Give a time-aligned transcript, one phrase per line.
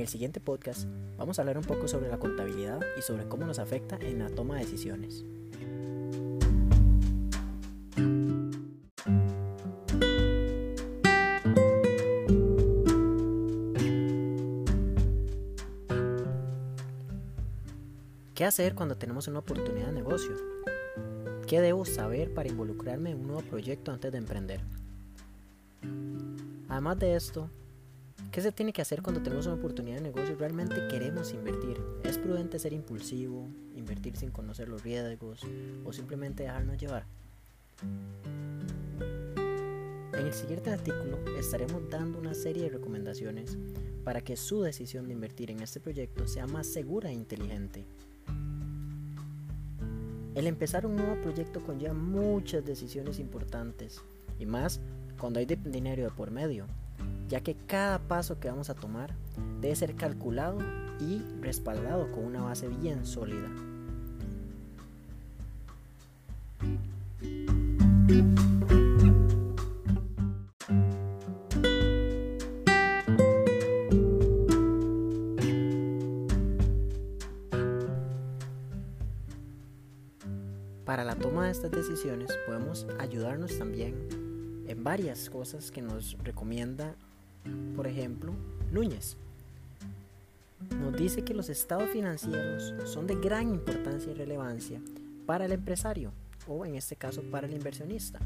[0.00, 0.86] el siguiente podcast
[1.16, 4.28] vamos a hablar un poco sobre la contabilidad y sobre cómo nos afecta en la
[4.28, 5.24] toma de decisiones.
[18.34, 20.36] ¿Qué hacer cuando tenemos una oportunidad de negocio?
[21.46, 24.60] ¿Qué debo saber para involucrarme en un nuevo proyecto antes de emprender?
[26.68, 27.50] Además de esto,
[28.30, 31.80] ¿qué se tiene que hacer cuando tenemos una oportunidad de negocio y realmente queremos invertir?
[32.04, 35.40] ¿Es prudente ser impulsivo, invertir sin conocer los riesgos
[35.84, 37.06] o simplemente dejarnos llevar?
[40.12, 43.56] En el siguiente artículo estaremos dando una serie de recomendaciones
[44.04, 47.84] para que su decisión de invertir en este proyecto sea más segura e inteligente.
[50.34, 54.00] El empezar un nuevo proyecto conlleva muchas decisiones importantes
[54.38, 54.80] y más
[55.18, 56.66] cuando hay dinero de por medio,
[57.28, 59.14] ya que cada paso que vamos a tomar
[59.60, 60.58] debe ser calculado
[61.00, 63.48] y respaldado con una base bien sólida.
[80.84, 86.96] Para la toma de estas decisiones podemos ayudarnos también en varias cosas que nos recomienda,
[87.76, 88.34] por ejemplo,
[88.72, 89.16] Núñez.
[90.80, 94.80] Nos dice que los estados financieros son de gran importancia y relevancia
[95.26, 96.12] para el empresario
[96.46, 98.18] o en este caso para el inversionista.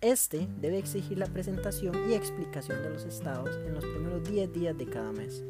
[0.00, 4.76] Este debe exigir la presentación y explicación de los estados en los primeros 10 días
[4.76, 5.44] de cada mes.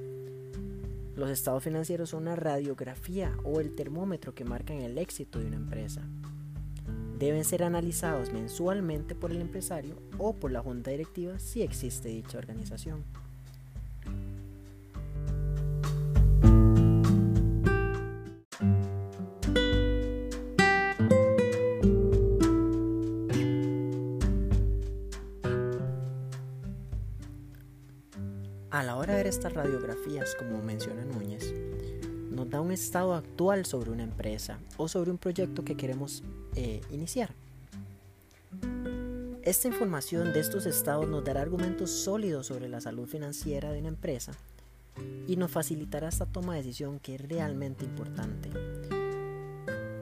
[1.16, 5.56] Los estados financieros son una radiografía o el termómetro que marcan el éxito de una
[5.56, 6.02] empresa.
[7.22, 12.36] Deben ser analizados mensualmente por el empresario o por la junta directiva si existe dicha
[12.36, 13.04] organización.
[28.70, 31.54] A la hora de ver estas radiografías, como menciona Núñez,
[32.32, 36.22] nos da un estado actual sobre una empresa o sobre un proyecto que queremos
[36.56, 37.30] eh, iniciar.
[39.42, 43.88] Esta información de estos estados nos dará argumentos sólidos sobre la salud financiera de una
[43.88, 44.32] empresa
[45.26, 48.50] y nos facilitará esta toma de decisión que es realmente importante.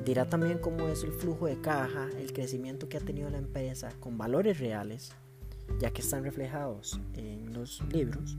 [0.05, 3.93] Dirá también cómo es el flujo de caja, el crecimiento que ha tenido la empresa
[4.01, 5.13] con valores reales,
[5.79, 8.37] ya que están reflejados en los libros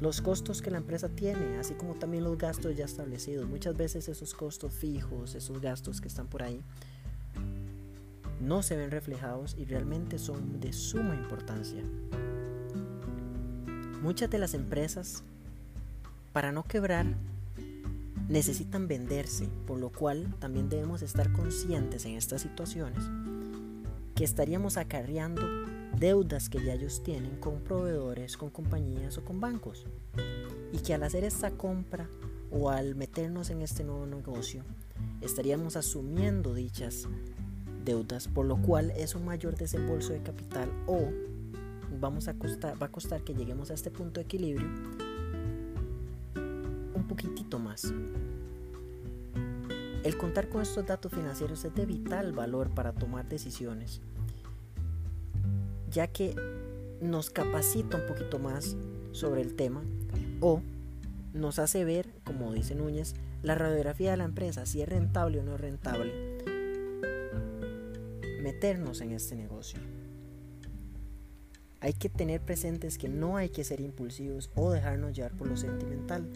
[0.00, 3.48] los costos que la empresa tiene, así como también los gastos ya establecidos.
[3.48, 6.62] Muchas veces esos costos fijos, esos gastos que están por ahí,
[8.40, 11.82] no se ven reflejados y realmente son de suma importancia.
[14.02, 15.22] Muchas de las empresas,
[16.32, 17.06] para no quebrar,
[18.28, 23.04] necesitan venderse, por lo cual también debemos estar conscientes en estas situaciones
[24.14, 25.42] que estaríamos acarreando
[25.98, 29.86] deudas que ya ellos tienen con proveedores, con compañías o con bancos.
[30.72, 32.08] Y que al hacer esta compra
[32.50, 34.62] o al meternos en este nuevo negocio,
[35.20, 37.08] estaríamos asumiendo dichas
[37.84, 41.08] deudas, por lo cual es un mayor desembolso de capital o
[42.00, 44.66] vamos a costar, va a costar que lleguemos a este punto de equilibrio
[46.94, 47.92] un poquitito más.
[50.02, 54.00] El contar con estos datos financieros es de vital valor para tomar decisiones
[55.94, 56.34] ya que
[57.00, 58.76] nos capacita un poquito más
[59.12, 59.84] sobre el tema
[60.40, 60.60] o
[61.32, 65.42] nos hace ver, como dice Núñez, la radiografía de la empresa, si es rentable o
[65.44, 66.12] no es rentable,
[68.42, 69.78] meternos en este negocio.
[71.80, 75.56] Hay que tener presentes que no hay que ser impulsivos o dejarnos llevar por lo
[75.56, 76.28] sentimental,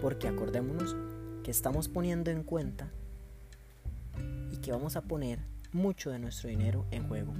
[0.00, 0.96] porque acordémonos
[1.42, 2.90] que estamos poniendo en cuenta
[4.52, 5.40] y que vamos a poner
[5.72, 7.34] mucho de nuestro dinero en juego.